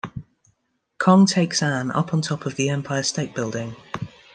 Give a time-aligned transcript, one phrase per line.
[0.97, 3.75] Kong takes Ann up on top of the Empire State Building.